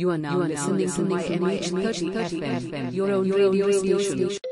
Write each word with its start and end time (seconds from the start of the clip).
You 0.00 0.08
are 0.08 0.16
now 0.16 0.38
listening 0.38 0.90
to 0.92 1.02
my 1.02 1.22
MH30 1.22 2.70
FM, 2.70 2.92
your 2.94 3.12
own 3.12 3.28
radio 3.28 3.70
station. 3.70 4.49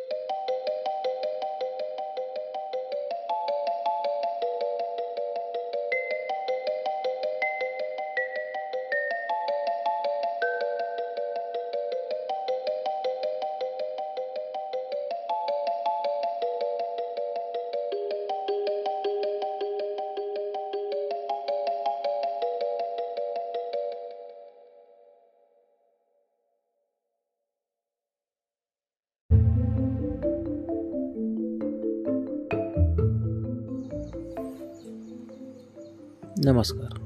नमस्कार. 36.44 36.98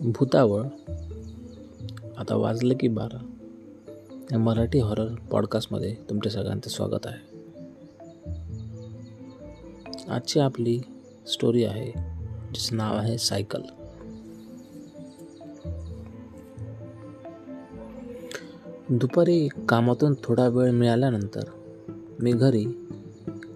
भूतावळ. 0.00 0.62
आता 2.18 2.36
वाजलं 2.36 2.74
की 2.80 2.88
बारा. 2.88 3.26
या 4.32 4.38
मराठी 4.38 4.78
हॉरर 4.78 5.14
पॉडकास्टमध्ये 5.30 5.96
तुमच्या 6.10 6.32
सगळ्यांचं 6.32 6.70
स्वागत 6.70 7.06
आहे. 7.06 7.40
आजची 10.08 10.40
आपली 10.40 10.80
स्टोरी 11.26 11.64
आहे 11.64 11.92
जिचं 12.54 12.76
नाव 12.76 12.96
आहे 12.96 13.18
सायकल. 13.18 13.62
दुपारी 18.90 19.48
कामातून 19.68 20.14
थोडा 20.24 20.48
वेळ 20.48 20.70
मिळाल्यानंतर 20.70 21.42
मी 22.22 22.32
घरी 22.32 22.88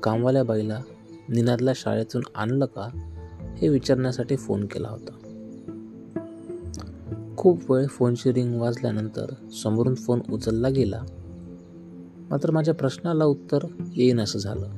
कामवाल्या 0.03 0.45
बाईला 0.45 0.81
निनादला 1.29 1.73
शाळेतून 1.75 2.23
आणलं 2.35 2.65
का? 2.65 3.11
हे 3.57 3.69
विचारण्यासाठी 3.69 4.37
फोन 4.37 4.67
केला 4.67 4.89
होता. 4.89 5.19
खूप 7.37 7.73
वेळ 7.73 7.87
फोनची 7.87 8.33
रिंग 8.33 8.61
वाजल्यानंतर 8.61 9.27
समोरून 9.63 9.95
फोन 9.95 10.21
उचलला 10.31 10.69
गेला. 10.69 11.03
मात्र 12.31 12.51
माझ्या 12.51 12.75
प्रश्नाला 12.75 13.25
उत्तर 13.25 13.59
येईन 13.97 14.21
असं 14.21 14.39
झालं. 14.39 14.69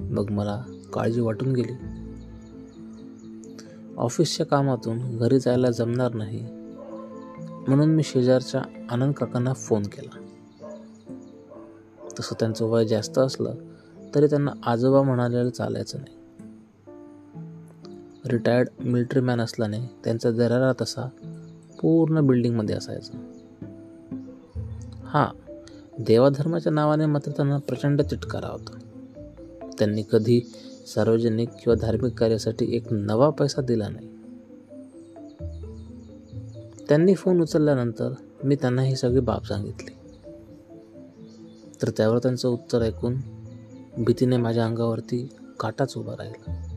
मग 0.00 0.30
मला 0.30 0.62
काळजी 0.94 1.20
वाटून 1.20 1.52
गेली. 1.52 1.72
ऑफिसच्या 3.96 4.46
कामातून 4.46 5.16
घरी 5.16 5.38
जायला 5.38 5.70
जमणार 5.70 6.14
नाही 6.14 6.40
म्हणून 7.68 7.90
मी 7.90 8.02
शेजारच्या 8.02 8.62
आनंद 8.90 9.14
काकांना 9.14 9.52
फोन 9.52 9.82
केला. 9.82 10.20
तसं 12.20 12.34
त्यांचं 12.40 12.64
वय 12.66 12.86
जास्त 12.86 13.18
असलं 13.18 13.54
तरी 14.14 14.26
त्यांना 14.26 14.52
आजोबा 14.66 15.02
म्हणालेलं 15.02 15.50
चालायचं 15.50 15.98
नाही. 15.98 16.19
रिटायर्ड 18.30 18.68
मिलिटरी 18.80 19.20
मॅन 19.20 19.40
असल्याने 19.40 19.78
त्यांचा 20.04 20.30
दरारा 20.30 20.72
तसा 20.80 21.08
पूर्ण 21.80 22.26
बिल्डिंगमध्ये 22.26 22.74
असायचा. 22.74 23.32
हां 25.04 25.36
देवाधर्माच्या 25.98 26.72
नावाने 26.72 27.06
मात्र 27.06 27.32
त्यांना 27.32 27.58
प्रचंड 27.58 28.02
तिटकारा 28.02 28.46
होता. 28.46 28.78
त्यांनी 29.78 30.02
कधी 30.12 30.40
सार्वजनिक 30.86 31.48
किंवा 31.48 31.74
धार्मिक 31.74 32.18
कार्यासाठी 32.18 32.76
एक 32.76 32.92
नवा 32.92 33.30
पैसा 33.30 33.62
दिला 33.62 33.88
नाही. 33.88 34.08
त्यांनी 36.88 37.14
फोन 37.14 37.40
उचलल्यानंतर 37.40 38.12
मी 38.44 38.56
त्यांना 38.56 38.82
ही 38.82 38.96
सगळी 38.96 39.20
बाब 39.20 39.42
सांगितली. 39.42 39.90
तर 41.82 41.90
त्यावर 41.96 42.18
त्यांचं 42.18 42.48
उत्तर 42.48 42.82
ऐकून 42.82 43.14
भीतीने 43.98 44.36
माझ्या 44.36 44.64
अंगावरती 44.64 45.28
काटाच 45.60 45.96
उभा 45.96 46.12
राहिला. 46.12 46.69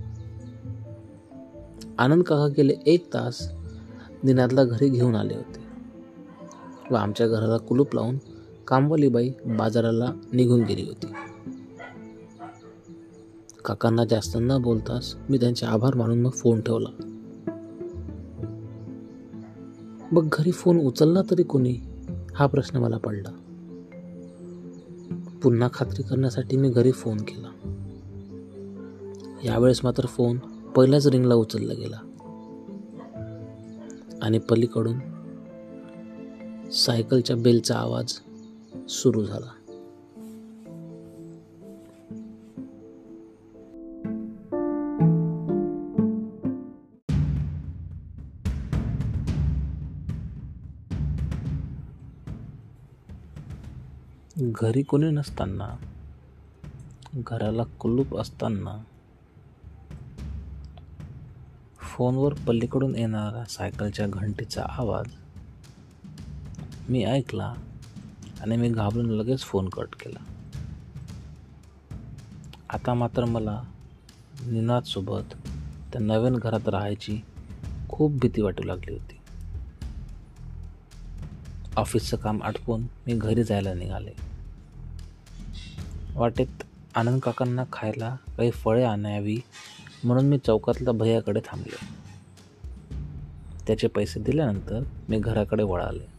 आनंद 2.00 2.24
काका 2.24 2.48
गेले 2.48 2.74
एक 2.86 3.14
तास 3.14 3.52
निनादला 4.24 4.64
घरी 4.64 4.90
घेऊन 4.90 5.16
आले 5.16 5.36
होते. 5.36 5.60
व 6.92 6.96
आमच्या 6.96 7.28
घराला 7.28 7.58
कुलूप 7.58 7.96
लावून 7.96 8.18
कामवालीबाई 8.68 9.30
बाजाराला 9.46 10.14
निघून 10.34 10.64
गेली 10.64 10.82
होती. 10.82 11.08
काकांना 13.66 14.06
जास्त 14.06 14.38
न 14.42 14.62
बोलताच 14.62 15.16
मी 15.30 15.38
त्यांचे 15.38 15.66
आभार 15.66 15.96
मानून 15.96 16.22
मग 16.22 16.30
फोन 16.30 16.62
ठेवला. 16.62 16.90
मग 20.12 20.28
घरी 20.32 20.52
फोन 20.52 20.78
उचलला 20.78 21.22
तरी 21.32 21.44
कोणी? 21.44 21.76
हा 22.36 22.46
प्रश्न 22.46 22.78
मला 22.78 22.98
पडला. 22.98 23.32
पुन्हा 25.44 25.70
खात्री 25.74 26.04
करण्यासाठी 26.04 26.58
मी 26.58 26.70
घरी 26.70 26.92
फोन 26.92 27.18
केला. 27.18 27.48
यावेळेस 29.44 29.82
मात्र 29.84 30.06
फोन 30.06 30.38
पहिल्याच 30.76 31.08
रिंगला 31.08 31.36
उचलला 31.36 31.74
गेला. 31.74 31.98
आणि 34.22 34.40
पलीकडून 34.40 35.00
सायकलच्या 36.70 37.36
बेलचा 37.36 37.76
आवाज 37.76 38.14
सुरू 38.90 39.24
झाला. 39.26 39.52
घरी 54.38 54.82
कोणी 54.82 55.10
नसताना 55.12 55.78
घराला 57.14 57.64
कुलूप 57.64 58.18
असताना 58.18 58.84
फोनवर 61.98 62.34
पलीकडून 62.34 62.96
येणारा 62.96 63.44
सायकलच्या 63.50 64.08
घंटीचा 64.08 64.64
आवाज 64.70 65.06
मी 66.90 67.04
ऐकला 67.04 67.54
आणि 68.42 68.58
मी 68.58 68.70
घाबरून 68.70 69.10
लगेच 69.10 69.40
फोन 69.40 69.70
कट 69.70 69.96
केला. 69.96 70.20
आता 72.70 72.94
मात्र 72.94 73.26
मला 73.26 73.62
निनादसोबत 74.48 75.36
त्या 75.92 76.02
नवीन 76.02 76.36
घरात 76.36 76.70
राहायची 76.70 77.22
खूप 77.90 78.12
भीती 78.12 78.42
वाटू 78.42 78.64
लागली 78.64 78.94
होती. 78.94 79.20
ऑफिसचं 81.78 82.18
काम 82.18 82.44
आटपून 82.44 82.82
मी 82.82 83.14
घरी 83.14 83.44
जायला 83.44 83.74
निघाले. 83.74 84.16
वाटेत 86.14 86.64
आनंद 86.96 87.22
काकांना 87.22 87.64
खायला 87.74 88.16
काही 88.38 88.52
फळे 88.52 88.84
आणावी 88.84 89.38
म्हणून 90.04 90.26
मी 90.26 90.38
चौकातल्या 90.38 90.94
भैयाकडे 90.94 91.40
थांबले. 91.40 92.04
त्याचे 93.68 93.88
पैसे 93.88 94.20
दिल्यानंतर 94.20 94.84
मी 95.10 95.20
घराकडे 95.20 95.64
वळाले. 95.64 96.14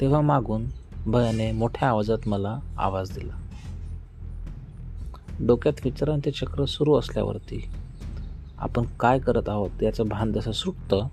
तेव्हा 0.00 0.20
मागून 0.20 0.66
भयाने 1.06 1.52
मोठ्या 1.52 1.88
आवाजात 1.88 2.28
मला 2.28 2.58
आवाज 2.78 3.10
दिला. 3.10 3.40
डोक्यात 5.40 5.74
विचारांचे 5.84 6.30
चक्र 6.30 6.64
सुरू 6.64 6.94
असल्यावरती 6.94 7.70
आपण 8.58 8.84
काय 9.00 9.18
करत 9.18 9.48
आहोत 9.48 9.82
याचं 9.82 10.08
भान 10.08 10.32
जसं 10.32 10.52
सुटतं 10.52 11.08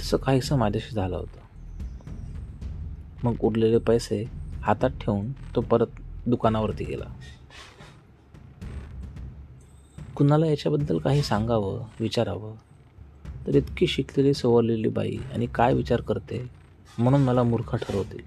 तसं 0.00 0.16
काहीसं 0.16 0.56
माझ्याशी 0.56 0.94
झालं 0.94 1.16
होतं. 1.16 1.40
मग 3.24 3.34
उरलेले 3.40 3.78
पैसे 3.78 4.24
हातात 4.62 4.90
ठेवून 4.90 5.32
तो 5.32 5.60
परत 5.60 5.86
दुकानावरती 6.26 6.84
गेला. 6.84 7.04
कुणाला 10.20 10.46
याच्याबद्दल 10.46 10.98
काही 10.98 11.22
सांगावं 11.22 11.84
विचारावं? 12.00 12.54
तर 13.46 13.54
इतकी 13.54 13.86
शिकलेली 13.86 14.34
सवरलेली 14.34 14.88
बाई 14.88 15.16
आणि 15.34 15.46
काय 15.46 15.74
विचार 15.74 16.00
करते? 16.00 16.50
म्हणून 16.98 17.20
मला 17.20 17.42
मूर्ख 17.42 17.76
ठरवतील. 17.76 18.20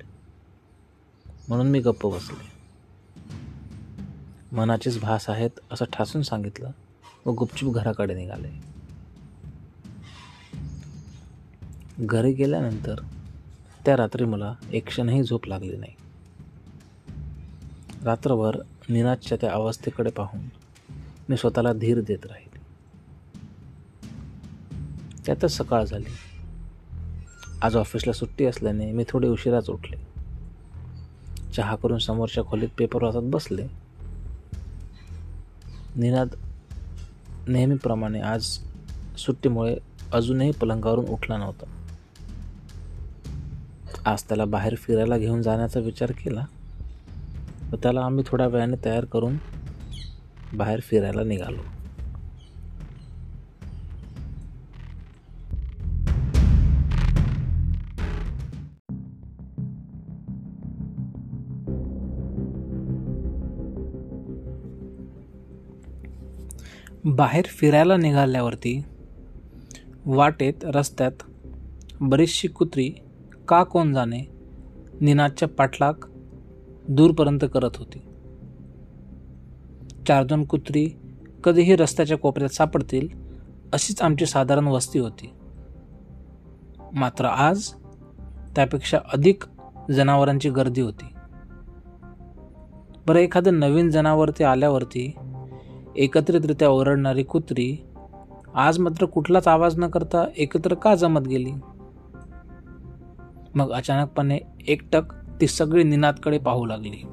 म्हणून 1.47 1.67
मी 1.67 1.79
गप्प 1.79 2.07
बसले. 2.07 2.51
मनाचेच 4.55 4.99
भास 4.99 5.29
आहेत 5.29 5.49
असं 5.71 5.85
ठासून 5.93 6.21
सांगितलं 6.21 6.71
व 7.25 7.31
गुपचूप 7.31 7.75
घराकडे 7.75 8.13
निघाले. 8.13 8.49
घरी 11.99 12.33
गेल्यानंतर 12.33 12.95
त्या 13.85 13.97
रात्री 13.97 14.25
मला 14.25 14.53
एक 14.71 14.87
क्षणही 14.87 15.23
झोप 15.23 15.47
लागली 15.47 15.77
नाही. 15.77 15.93
रात्रभर 18.03 18.57
निनादच्या 18.89 19.37
त्या 19.41 19.51
अवस्थेकडे 19.51 20.09
पाहून 20.09 20.62
मी 21.29 21.37
स्वतःला 21.37 21.73
धीर 21.73 22.01
देत 22.01 22.25
राहिले. 22.25 22.59
त्यातच 25.25 25.57
सकाळ 25.57 25.83
झाली. 25.83 26.09
आज 27.61 27.75
ऑफिसला 27.75 28.13
सुट्टी 28.13 28.45
असल्याने 28.45 28.91
मी 28.91 29.03
थोडे 29.09 29.27
उशिराच 29.27 29.69
उठले. 29.69 29.95
चहा 31.51 31.75
करून 31.75 31.97
समोरच्या 31.97 32.45
खोलीत 32.45 32.69
पेपर 32.77 33.03
वाचत 33.03 33.19
बसले. 33.23 33.67
निनाद 35.95 36.27
नेहमीप्रमाणे 37.47 38.19
आज 38.19 38.57
सुट्टीमुळे 39.17 39.77
अजूनही 40.13 40.51
पलंगावरून 40.51 41.05
उठला 41.05 41.37
नव्हता. 41.37 41.65
आज 44.05 44.23
त्याला 44.23 44.45
बाहेर 44.45 44.75
फिरायला 44.75 45.17
घेऊन 45.17 45.41
जाण्याचा 45.41 45.79
विचार 45.79 46.11
केला 46.11 46.45
व 47.71 47.75
त्याला 47.75 48.01
आम्ही 48.01 48.23
थोड्या 48.27 48.47
वेळाने 48.47 48.85
तयार 48.85 49.05
करून 49.05 49.37
बाहेर 50.53 50.79
फिरायला 50.79 51.23
निघालो. 51.23 51.61
बाहेर 67.05 67.45
फिरायला 67.47 67.97
निघाल्यावरती 67.97 68.83
वाटेत 70.05 70.53
रस्त्यात 70.63 71.11
बरीचशी 72.01 72.47
कुत्री 72.47 72.89
का 73.47 73.63
कोण 73.63 73.93
जाणे 73.93 74.21
निनादच्या 75.01 75.47
पाठलाग 75.47 75.93
दूरपर्यंत 76.87 77.45
करत 77.53 77.71
होती. 77.75 78.01
चार 80.07 80.23
दोन 80.23 80.45
कुत्री 80.45 80.89
कधीही 81.43 81.75
रस्त्याच्या 81.75 82.17
कोपऱ्यात 82.17 82.49
सापडतील 82.49 83.07
अशीच 83.73 84.01
आमची 84.01 84.25
साधारण 84.25 84.67
वस्ती 84.67 84.99
होती. 84.99 85.33
मात्र 86.93 87.25
आज 87.25 87.69
त्यापेक्षा 88.55 88.99
अधिक 89.13 89.43
जनावरांची 89.91 90.49
गर्दी 90.49 90.81
होती. 90.81 91.05
बरं 93.07 93.19
एखादं 93.19 93.59
नवीन 93.59 93.89
जनावर 93.89 94.29
ते 94.29 94.43
आल्यावरती 94.43 95.15
एकत्रितरित्या 95.95 96.69
ओरडणारी 96.69 97.23
कुत्री 97.23 97.85
आज 98.53 98.79
मात्र 98.79 99.05
कुठलाच 99.05 99.47
आवाज 99.47 99.79
न 99.79 99.87
करता 99.87 100.25
एकत्र 100.37 100.73
का 100.73 100.95
जमत 100.95 101.27
गेली? 101.27 101.51
मग 103.55 103.71
अचानकपणे 103.71 104.39
एकटक 104.67 105.13
ती 105.41 105.47
सगळी 105.47 105.83
निनादकडे 105.83 106.37
पाहू 106.37 106.65
लागली. 106.65 107.05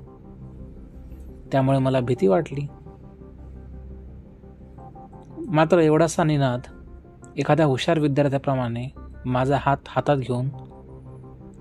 त्यामुळे 1.53 1.79
मला 1.79 2.01
भीती 2.01 2.27
वाटली. 2.27 2.67
मात्र 5.53 5.79
एवढासा 5.79 6.25
निनाद 6.25 6.61
एखाद्या 7.37 7.67
हुशार 7.67 7.99
विद्यार्थ्याप्रमाणे 7.99 8.87
माझा 9.25 9.57
हात 9.61 9.77
हातात 9.89 10.17
घेऊन 10.17 10.49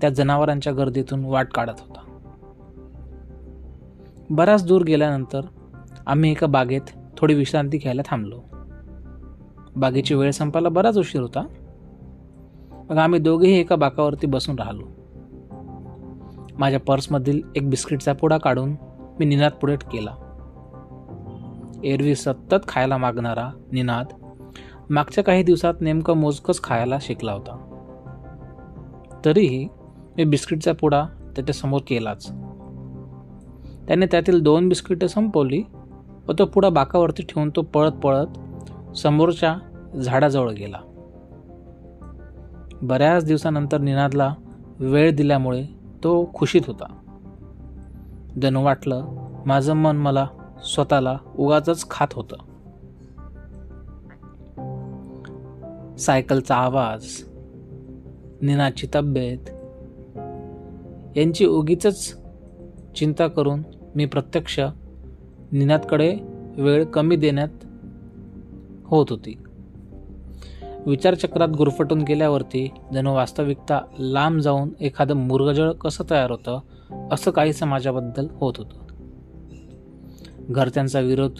त्या 0.00 0.10
जनावरांच्या 0.10 0.72
गर्दीतून 0.72 1.24
वाट 1.24 1.48
काढत 1.52 1.74
होता. 1.78 2.00
बराच 4.30 4.66
दूर 4.66 4.82
गेल्यानंतर 4.82 5.40
आम्ही 6.06 6.30
एका 6.30 6.46
बागेत 6.46 6.80
थोडी 7.18 7.34
विश्रांती 7.34 7.78
घ्यायला 7.78 8.02
थांबलो. 8.06 8.40
बागेची 9.76 10.14
वेळ 10.14 10.30
संपायला 10.30 10.68
बराच 10.68 10.98
उशीर 10.98 11.20
होता. 11.20 11.46
मग 12.90 12.96
आम्ही 12.96 13.20
दोघेही 13.20 13.60
एका 13.60 13.76
बाकावरती 13.76 14.26
बसून 14.26 14.58
राहिलो. 14.58 14.86
माझ्या 16.58 16.80
पर्समधील 16.80 17.42
एक 17.56 17.70
बिस्किटचा 17.70 18.12
पुडा 18.12 18.38
काढून 18.38 18.76
मी 19.18 19.24
निनाद 19.24 19.52
पुढे 19.52 19.76
केला. 19.76 20.29
एरवी 21.84 22.14
सतत 22.14 22.54
खायला 22.68 22.96
मागणारा 22.96 23.50
निनाद 23.72 24.06
मागच्या 24.90 25.24
काही 25.24 25.42
दिवसात 25.42 25.74
नेमकं 25.80 26.16
मोजकंच 26.16 26.62
खायला 26.62 26.98
शिकला 27.00 27.32
होता. 27.32 27.66
तरीही 29.24 29.68
मी 30.16 30.24
बिस्किटचा 30.24 30.72
पुडा 30.72 31.04
त्याच्यासमोर 31.36 31.80
केलाच. 31.86 32.30
त्याने 33.88 34.06
त्यातील 34.06 34.42
दोन 34.42 34.68
बिस्किटं 34.68 35.06
संपवली 35.06 35.62
व 36.28 36.32
तो 36.38 36.44
पुढा 36.44 36.68
बाकावरती 36.68 37.22
ठेवून 37.22 37.50
तो 37.56 37.62
पळत 37.62 37.92
पळत 37.92 38.26
समोरच्या 38.96 39.56
झाडाजवळ 40.00 40.50
गेला. 40.50 40.78
बऱ्याच 42.82 43.24
दिवसानंतर 43.24 43.78
निनादला 43.78 44.34
वेळ 44.78 45.16
दिल्यामुळे 45.16 45.64
तो 46.04 46.30
खुशीत 46.34 46.62
होता. 46.66 46.96
जणू 48.42 48.64
वाटलं 48.64 49.06
माझं 49.46 49.74
मन 49.74 49.96
मला 49.96 50.26
स्वतःला 50.64 51.18
उगाच 51.38 51.90
खात 51.90 52.08
होतं. 52.12 52.36
सायकलचा 55.96 56.54
आवाज 56.54 57.06
निनाची 58.42 58.86
तब्येत 58.94 59.50
यांची 61.18 61.46
उगीच 61.46 62.14
चिंता 62.96 63.26
करून 63.26 63.62
मी 63.94 64.06
प्रत्यक्ष 64.06 64.60
निनादकडे 65.52 66.16
वेळ 66.56 66.84
कमी 66.84 67.16
देण्यात 67.16 67.48
होत 68.84 69.06
होती. 69.10 69.38
विचारचक्रात 70.86 71.48
गुरफटून 71.48 72.02
गेल्यावरती 72.02 72.70
जणू 72.92 73.14
वास्तविकता 73.14 73.80
लांब 73.98 74.40
जाऊन 74.40 74.70
एखादं 74.80 75.16
मुरगजळ 75.16 75.72
कसं 75.72 76.04
तयार 76.10 76.30
होतं 76.30 76.60
असं 77.12 77.30
काही 77.30 77.52
समाजाबद्दल 77.52 78.26
होत 78.30 78.54
होतं. 78.58 78.79
घरच्यांचा 80.50 81.00
विरोध 81.00 81.30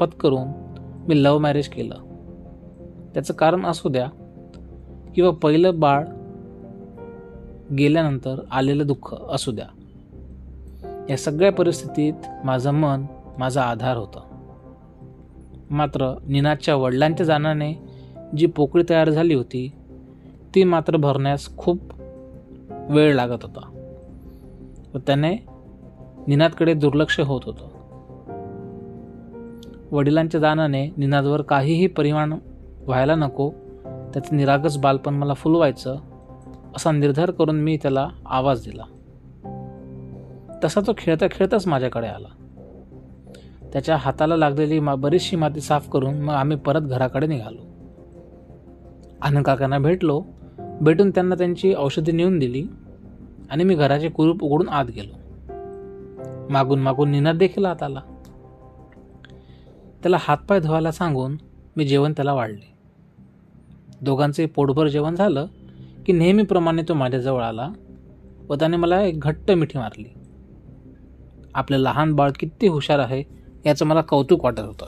पत्करून 0.00 0.48
मी 1.08 1.24
लव्ह 1.24 1.38
मॅरेज 1.38 1.68
केलं. 1.68 1.94
त्याचं 3.14 3.34
कारण 3.34 3.66
असू 3.66 3.88
द्या 3.88 4.06
किंवा 5.14 5.30
पहिलं 5.30 5.80
बाळ 5.80 6.04
गेल्यानंतर 7.74 8.40
आलेलं 8.50 8.86
दुःख 8.86 9.14
असू 9.30 9.52
द्या. 9.52 9.66
या 11.10 11.16
सगळ्या 11.16 11.52
परिस्थितीत 11.52 12.12
माझं 12.44 12.70
मन 12.70 13.04
माझा 13.38 13.62
आधार 13.62 13.96
होता. 13.96 14.20
मात्र 15.70 16.18
निनादच्या 16.28 16.76
वडिलांच्या 16.76 17.26
जाण्याने 17.26 17.74
जी 18.36 18.46
पोकळी 18.46 18.84
तयार 18.90 19.10
झाली 19.10 19.34
होती 19.34 19.72
ती 20.54 20.64
मात्र 20.64 20.96
भरण्यास 20.96 21.56
खूप 21.56 21.78
वेळ 22.90 23.14
लागत 23.14 23.38
होता. 23.42 23.88
व 24.94 24.98
त्याने 24.98 25.36
निनादकडे 26.26 26.74
दुर्लक्ष 26.74 27.20
होत 27.20 27.40
होतं. 27.44 27.77
वडिलांच्या 29.92 30.40
दानाने 30.40 30.90
निनादवर 30.96 31.42
काहीही 31.42 31.86
परिमाण 31.86 32.32
व्हायला 32.82 33.14
नको 33.14 33.50
त्याचं 34.12 34.36
निरागस 34.36 34.76
बालपण 34.76 35.14
मला 35.14 35.34
फुलवायचं 35.34 35.96
असा 36.76 36.92
निर्धार 36.92 37.30
करून 37.30 37.60
मी 37.60 37.76
त्याला 37.76 38.08
आवाज 38.26 38.64
दिला. 38.64 38.84
तसा 40.64 40.80
तो 40.80 40.92
खेळता 40.98 41.26
खेळताच 41.30 41.66
माझ्याकडे 41.66 42.06
आला. 42.06 42.28
त्याच्या 43.72 43.96
हाताला 43.96 44.36
लागलेली 44.36 44.80
मा 44.80 44.94
बरीचशी 44.94 45.36
माती 45.36 45.60
साफ 45.60 45.88
करून 45.90 46.14
मग 46.14 46.34
आम्ही 46.34 46.56
परत 46.56 46.80
घराकडे 46.80 47.26
निघालो. 47.26 47.62
आनंद 49.22 49.44
काकांना 49.44 49.78
भेटलो 49.78 50.22
भेटून 50.80 51.10
त्यांना 51.10 51.34
त्यांची 51.34 51.74
औषधी 51.78 52.12
नेऊन 52.12 52.38
दिली 52.38 52.66
आणि 53.50 53.64
मी 53.64 53.74
घराचे 53.74 54.08
कुरूप 54.08 54.44
उघडून 54.44 54.68
आत 54.68 54.84
गेलो. 54.84 55.18
मागून 56.50 56.78
मागून 56.78 57.10
निनाद 57.10 57.36
देखील 57.36 57.64
आत 57.64 57.82
आला. 57.82 58.00
त्याला 60.02 60.16
हातपाय 60.20 60.60
धुवायला 60.60 60.92
सांगून 60.92 61.36
मी 61.76 61.84
जेवण 61.84 62.12
त्याला 62.12 62.32
वाढले. 62.32 62.74
दोघांचे 64.00 64.46
पोटभर 64.46 64.88
जेवण 64.88 65.14
झालं 65.14 65.46
की 66.06 66.12
नेहमीप्रमाणे 66.12 66.82
तो 66.82 66.94
माझ्याजवळ 66.94 67.42
आला 67.42 67.68
व 68.48 68.54
त्याने 68.54 68.76
मला 68.76 69.02
एक 69.02 69.20
घट्ट 69.20 69.50
मिठी 69.50 69.78
मारली. 69.78 70.08
आपलं 71.54 71.76
लहान 71.76 72.12
बाळ 72.12 72.30
किती 72.40 72.66
हुशार 72.66 72.98
आहे 72.98 73.24
याचं 73.66 73.86
मला 73.86 74.00
कौतुक 74.00 74.44
वाटत 74.44 74.60
होतं. 74.60 74.86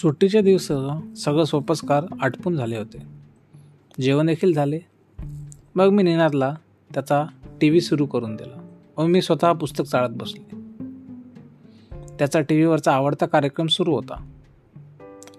सुट्टीच्या 0.00 0.40
दिवस 0.40 0.62
सगळं 1.16 1.44
सोपस्कार 1.44 2.04
आटपून 2.22 2.56
झाले 2.56 2.76
होते. 2.76 2.98
जेवण 4.00 4.26
देखील 4.26 4.54
झाले. 4.54 4.80
मग 5.74 5.88
मी 5.88 6.02
निनादला 6.02 6.54
त्याचा 6.94 7.26
टी 7.60 7.68
व्ही 7.68 7.80
सुरू 7.80 8.06
करून 8.06 8.36
दिला 8.36 8.68
व 8.96 9.06
मी 9.06 9.22
स्वतः 9.22 9.52
पुस्तक 9.52 9.84
चाळत 9.84 10.08
बसले. 10.10 10.56
त्याचा 12.18 12.40
टी 12.40 12.54
व्हीवरचा 12.54 12.92
आवडता 12.92 13.26
कार्यक्रम 13.26 13.66
सुरू 13.66 13.94
होता. 13.94 14.30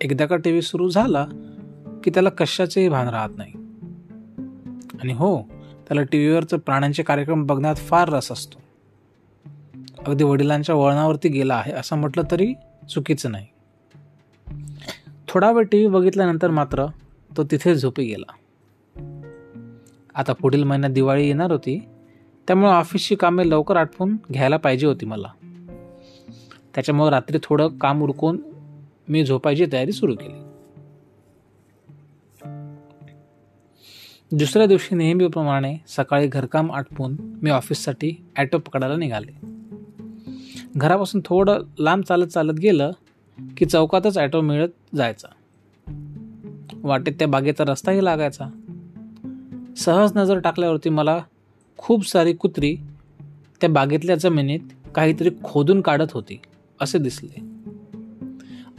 एकदा 0.02 0.26
का 0.26 0.38
टी 0.38 0.50
व्ही 0.50 0.62
सुरू 0.62 0.90
झाला 0.90 1.28
की 2.04 2.10
त्याला 2.10 2.30
कशाचेही 2.30 2.90
भान 2.90 3.08
राहत 3.08 3.30
नाही. 3.38 3.54
आणि 5.04 5.14
हो 5.14 5.42
त्याला 5.88 6.04
टी 6.04 6.18
व्हीवरचं 6.18 6.58
प्राण्यांचे 6.58 7.04
कार्यक्रम 7.04 7.46
बघण्यात 7.46 7.76
फार 7.76 8.10
रस 8.10 8.32
असतो. 8.32 8.62
अगदी 10.08 10.24
वडिलांच्या 10.24 10.76
वळणावरती 10.76 11.30
गेला 11.30 11.56
आहे 11.56 11.72
असं 11.72 11.96
म्हटलं 11.96 12.24
तरी 12.32 12.54
चुकीचं 12.90 13.32
नाही. 13.32 13.46
थोडा 15.34 15.52
वेळ 15.52 15.64
टी 15.64 15.78
व्ही 15.78 15.88
बघितल्यानंतर 15.88 16.52
मात्र 16.52 16.86
तो 17.38 17.44
तिथेच 17.44 17.82
झोपी 17.82 18.04
गेला. 18.06 18.32
आता 20.16 20.34
पुढील 20.34 20.64
महिन्यात 20.64 20.92
दिवाळी 20.92 21.28
येणार 21.28 21.52
होती 21.52 21.80
त्यामुळे 22.48 22.72
ऑफिसची 22.72 23.16
कामे 23.16 23.50
लवकर 23.50 23.76
आटपून 23.76 24.18
घ्यायला 24.34 24.58
पाहिजे 24.58 24.88
होती 24.88 25.06
मला. 25.06 25.28
त्याच्यामुळे 26.76 27.10
रात्री 27.10 27.38
थोडं 27.44 27.68
काम 27.68 28.04
उरकून 28.04 28.42
मी 29.08 29.26
झोपायची 29.26 29.66
तयारी 29.74 29.92
सुरू 29.92 30.16
केली. 30.16 30.44
दुसऱ्या 34.32 34.68
दिवशी 34.68 34.96
नेहमीप्रमाणे 34.96 35.76
सकाळी 35.88 36.28
घरकाम 36.28 36.72
आटपून 36.72 37.16
मी 37.42 37.50
ऑफिससाठी 37.50 38.26
ॲटो 38.36 38.58
पकडायला 38.58 38.96
निघाले. 38.96 39.32
घरापासून 40.78 41.22
थोडं 41.26 41.60
लांब 41.80 42.04
चालत 42.04 42.28
चालत 42.28 42.54
गेलं 42.54 42.92
की 43.58 43.66
चौकातच 43.66 44.18
ॲटो 44.18 44.42
मिळत 44.42 44.96
जायचा. 44.96 45.28
वाटेत 46.84 47.14
त्या 47.20 47.28
बागेचा 47.28 47.64
रस्ताही 47.68 48.06
लागायचा. 48.06 48.46
सहज 49.78 50.12
नजर 50.16 50.40
टाकल्यावरती 50.40 50.90
मला 50.90 51.24
खूप 51.78 52.08
सारी 52.08 52.34
कुत्री 52.34 52.78
त्या 53.62 53.70
बागेतल्या 53.70 54.16
जमिनीत 54.16 54.60
काहीतरी 54.96 55.30
खोदून 55.44 55.82
काढत 55.82 56.12
होती 56.12 56.40
असे 56.82 56.98
दिसले. 56.98 57.42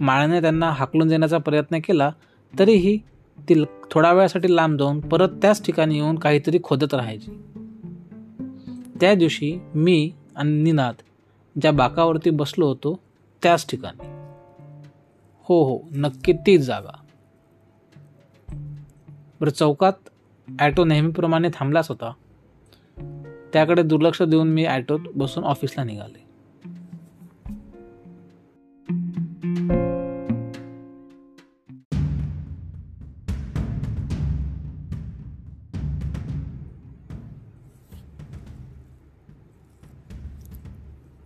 माळ्याने 0.01 0.41
त्यांना 0.41 0.71
हाकलून 0.71 1.09
देण्याचा 1.09 1.39
प्रयत्न 1.39 1.79
केला 1.79 2.13
तरीही 2.59 2.99
ती 3.39 3.65
थोड्या 3.91 4.13
वेळासाठी 4.13 4.57
लांब 4.57 4.79
जाऊन 4.79 5.01
परत 5.01 5.29
त्याच 5.29 5.65
ठिकाणी 5.67 5.95
येऊन 5.95 6.15
काहीतरी 6.15 6.59
खोदत 6.63 6.95
राहायची. 6.95 7.31
त्या 9.01 9.15
दिवशी 9.15 9.59
मी 9.75 10.13
आणि 10.37 10.63
निनाद 10.63 10.95
ज्या 11.61 11.73
बाकावरती 11.73 12.31
बसलो 12.31 12.67
होतो 12.67 12.99
त्याच 13.43 13.67
ठिकाणी. 13.71 14.14
हो 15.49 15.63
हो. 15.65 15.89
नक्की 15.93 16.33
तीच 16.33 16.61
जागा. 16.61 17.01
बरं 19.41 19.51
चौकात 19.51 19.93
ॲटो 20.61 20.85
नेहमीप्रमाणे 20.85 21.49
थांबलाच 21.55 21.89
होता. 21.89 22.13
त्याकडे 23.53 23.83
दुर्लक्ष 23.83 24.23
देऊन 24.23 24.49
मी 24.49 24.65
ॲटोत 24.65 25.01
बसून 25.17 25.45
ऑफिसला 25.45 25.85
निघाले. 25.85 26.25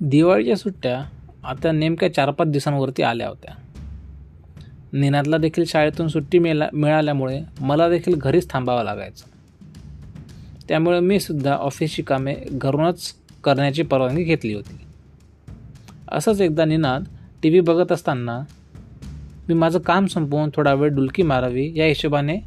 दिवाळीच्या 0.00 0.56
सुट्ट्या 0.56 1.04
आता 1.44 1.72
नेमक्या 1.72 2.14
चार 2.14 2.30
पाच 2.30 2.48
दिवसांवरती 2.48 3.02
आल्या 3.02 3.28
होत्या. 3.28 3.67
निनादला 4.92 5.38
देखील 5.38 5.64
शाळेतून 5.64 6.08
सुट्टी 6.08 6.38
मिळा 6.38 6.66
मिळाल्यामुळे 6.72 7.40
मला 7.60 7.88
देखील 7.88 8.14
घरीच 8.14 8.50
थांबावं 8.50 8.84
लागायचं. 8.84 9.24
त्यामुळे 10.68 11.00
मी 11.00 11.20
सुद्धा 11.20 11.54
ऑफिसची 11.54 12.02
कामे 12.02 12.34
घरूनच 12.52 13.14
करण्याची 13.44 13.82
परवानगी 13.82 14.22
घेतली 14.22 14.54
होती. 14.54 14.78
असंच 16.12 16.40
एकदा 16.40 16.64
निनाद 16.64 17.04
टी 17.42 17.48
व्ही 17.48 17.60
बघत 17.60 17.92
असताना 17.92 18.40
मी 19.48 19.54
माझं 19.54 19.78
काम 19.78 20.06
संपवून 20.06 20.50
थोडा 20.54 20.74
वेळ 20.74 20.88
डुलकी 20.88 21.22
मारावी 21.22 21.72
या 21.76 21.86
हिशोबाने 21.86 22.38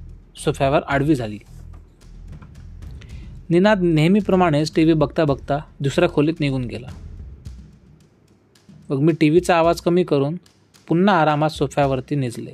सोफ्यावर 0.45 0.81
आडवी 0.88 1.15
झाली. 1.15 1.39
निनाद 3.50 3.81
नेहमीप्रमाणेच 3.81 4.75
टी 4.75 4.83
व्ही 4.83 4.93
बघता 4.93 5.25
बघता 5.25 5.57
दुसऱ्या 5.79 6.10
खोलीत 6.10 6.39
निघून 6.39 6.63
गेला. 6.63 6.88
मग 8.89 9.00
मी 9.00 9.13
टी 9.13 9.29
व्हीचा 9.29 9.55
आवाज 9.55 9.81
कमी 9.81 10.03
करून 10.03 10.36
पुन्हा 10.91 11.13
आरामात 11.15 11.50
सोफ्यावरती 11.50 12.15
निजले. 12.15 12.53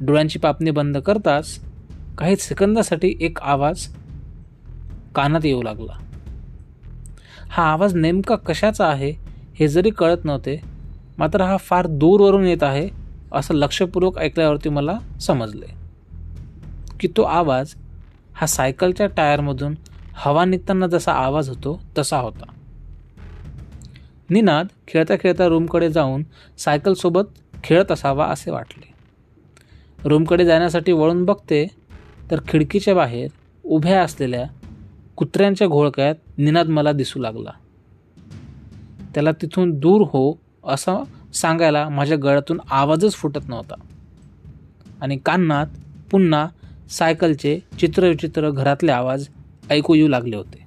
डोळ्यांची 0.00 0.38
पापणी 0.38 0.70
बंद 0.70 0.98
करताच 0.98 1.58
काही 2.18 2.36
सेकंदासाठी 2.36 3.12
एक 3.20 3.40
आवाज 3.42 3.86
कानात 5.14 5.44
येऊ 5.44 5.62
लागला. 5.62 5.92
हा 7.50 7.62
आवाज 7.62 7.94
नेमका 7.94 8.36
कशाचा 8.36 8.86
आहे 8.86 9.10
हे 9.54 9.68
जरी 9.68 9.90
कळत 9.90 10.24
नव्हते 10.24 10.58
मात्र 11.18 11.42
हा 11.42 11.56
फार 11.56 11.86
दूरवरून 11.86 12.46
येत 12.46 12.62
आहे 12.62 12.88
असं 13.32 13.54
लक्षपूर्वक 13.54 14.18
ऐकल्यावरती 14.18 14.68
मला 14.68 14.98
समजले 15.20 15.74
की 17.00 17.08
तो 17.16 17.22
आवाज 17.22 17.74
हा 18.34 18.46
सायकलच्या 18.46 19.06
टायरमधून 19.06 19.74
हवा 20.14 20.44
निघताना 20.44 20.86
जसा 20.86 21.12
आवाज 21.12 21.48
होतो 21.48 21.80
तसा 21.98 22.18
होता. 22.18 22.52
निनाद 24.32 24.66
खेळता 24.88 25.14
खेळता 25.16 25.46
रूमकडे 25.46 25.90
जाऊन 25.90 26.22
सायकलसोबत 26.58 27.22
खेळत 27.64 27.92
असावा 27.92 28.26
असे 28.26 28.50
वाटले. 28.50 28.92
रूमकडे 30.04 30.44
जाण्यासाठी 30.44 30.92
वळून 30.92 31.24
बघते 31.24 31.66
तर 32.30 32.40
खिडकीच्या 32.48 32.94
बाहेर 32.94 33.28
उभ्या 33.64 34.02
असलेल्या 34.02 34.46
कुत्र्यांच्या 35.16 35.66
घोळक्यात 35.66 36.14
निनाद 36.38 36.68
मला 36.68 36.92
दिसू 36.92 37.20
लागला. 37.20 37.50
त्याला 39.14 39.32
तिथून 39.32 39.78
दूर 39.78 40.00
हो 40.00 40.38
असं 40.64 41.02
सांगायला 41.34 41.88
माझ्या 41.88 42.16
गळ्यातून 42.16 42.60
आवाजच 42.70 43.14
फुटत 43.14 43.48
नव्हता. 43.48 43.74
आणि 45.00 45.16
कानात 45.16 45.66
पुन्हा 46.10 46.48
सायकलचे 46.90 47.58
चित्रविचित्र 47.80 48.50
घरातले 48.50 48.92
आवाज 48.92 49.28
ऐकू 49.70 49.94
येऊ 49.94 50.08
लागले 50.08 50.36
होते. 50.36 50.61